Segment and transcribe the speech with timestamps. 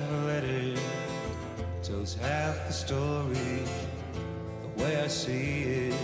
[0.00, 0.80] of a letter
[1.82, 3.62] tells half the story.
[4.62, 5.94] The way I see it,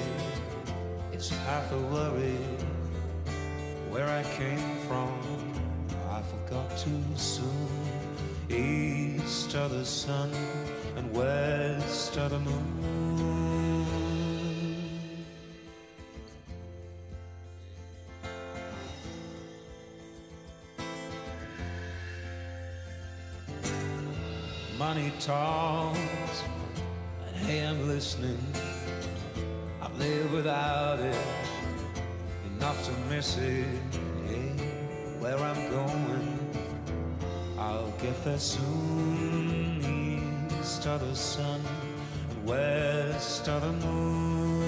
[1.12, 2.38] it's half a worry.
[3.90, 5.12] Where I came from,
[6.10, 7.68] I forgot too soon.
[8.50, 10.30] East of the sun
[10.96, 12.75] and west of the moon.
[24.78, 26.44] Money talks,
[27.26, 28.38] and hey, I'm listening.
[29.80, 31.16] I've lived without it,
[32.44, 33.64] enough to miss it.
[34.28, 34.36] Yeah,
[35.18, 36.38] where I'm going,
[37.58, 39.80] I'll get there soon.
[40.60, 41.62] East of the sun
[42.28, 44.65] and west of the moon.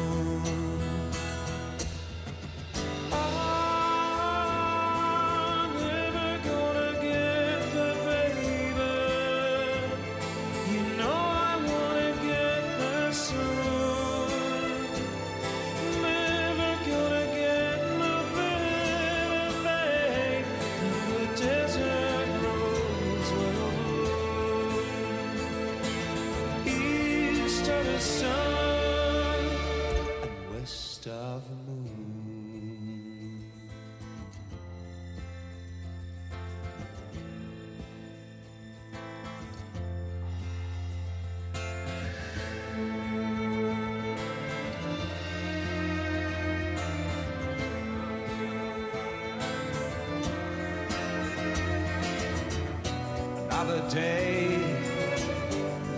[53.68, 54.56] Another day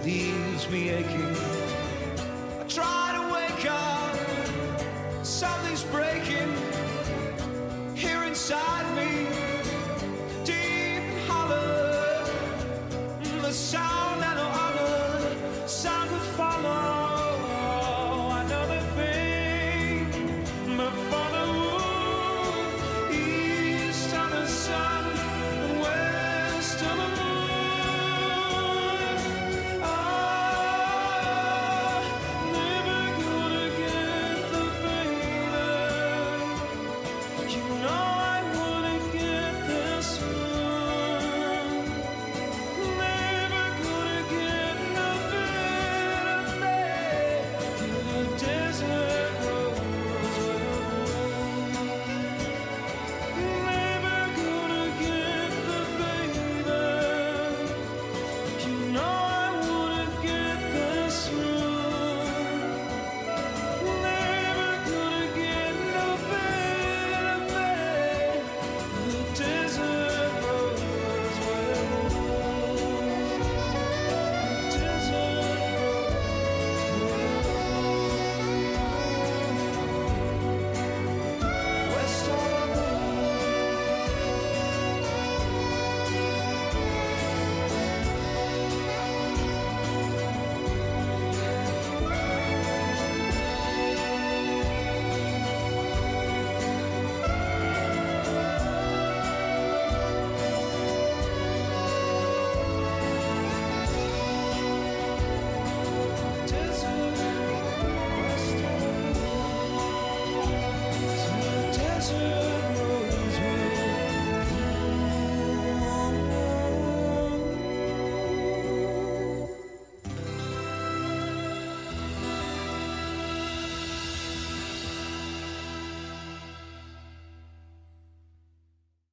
[0.05, 1.60] leaves me aching.